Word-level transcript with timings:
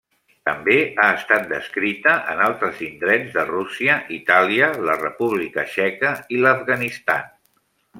També 0.47 0.77
ha 1.03 1.09
estat 1.17 1.45
descrita 1.51 2.15
en 2.33 2.41
altres 2.47 2.81
indrets 2.87 3.37
de 3.37 3.45
Rússia, 3.53 4.01
Itàlia, 4.19 4.73
la 4.91 4.99
República 5.07 5.71
Txeca 5.73 6.19
i 6.39 6.45
l'Afganistan. 6.47 7.35